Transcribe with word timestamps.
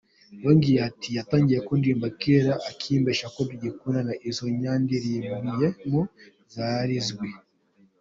Yongeraho 0.43 0.85
ati 0.91 1.09
“Yatangiye 1.17 1.59
kundirimba 1.67 2.07
kera 2.21 2.53
akimbeshya 2.69 3.27
ko 3.35 3.39
dukundana, 3.63 4.13
izo 4.29 4.45
yandirimbyemo 4.63 6.01
zirazwi. 6.53 7.27